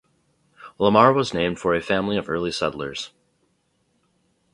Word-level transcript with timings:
Lamar 0.79 1.13
was 1.13 1.31
named 1.31 1.59
for 1.59 1.75
a 1.75 1.79
family 1.79 2.17
of 2.17 2.27
early 2.27 2.51
settlers. 2.51 3.11